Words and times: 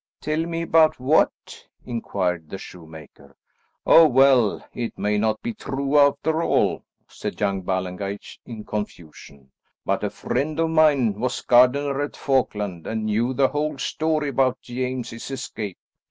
"Tell 0.19 0.43
me 0.47 0.63
about 0.63 0.99
what?" 0.99 1.63
inquired 1.85 2.49
the 2.49 2.57
shoemaker. 2.57 3.35
"Oh 3.85 4.07
well, 4.07 4.65
it 4.73 4.97
may 4.97 5.19
not 5.19 5.39
be 5.43 5.53
true 5.53 5.95
after 5.99 6.41
all," 6.41 6.83
said 7.07 7.39
young 7.39 7.61
Ballengeich 7.61 8.39
in 8.43 8.63
confusion, 8.65 9.51
"but 9.85 10.03
a 10.03 10.09
friend 10.09 10.59
of 10.59 10.71
mine 10.71 11.19
was 11.19 11.43
gardener 11.43 12.01
at 12.01 12.17
Falkland 12.17 12.87
and 12.87 13.05
knew 13.05 13.31
the 13.35 13.49
whole 13.49 13.77
story 13.77 14.29
about 14.29 14.59
James's 14.61 15.29
escape. 15.29 15.77